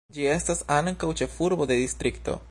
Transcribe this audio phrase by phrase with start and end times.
[0.15, 2.39] Ĝi estas ankaŭ ĉefurbo de distrikto.